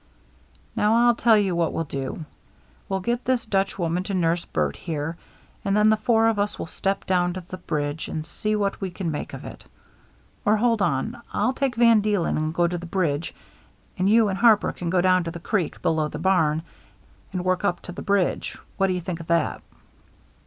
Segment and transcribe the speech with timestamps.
[0.75, 2.25] "Now I'll tell you what we'll do.
[2.89, 5.15] We'll get this Dutch woman to nurse Bert here,
[5.63, 8.81] and then the four of us will step down to the bridge and see what
[8.81, 9.63] we can make of it—
[10.43, 13.35] or hold on; I'll take Van Deelen and go to the bridge,
[13.95, 16.63] and you and Harper can go down to the creek be low the barn
[17.31, 18.57] and work up to the bridge.
[18.77, 19.61] What do you think of that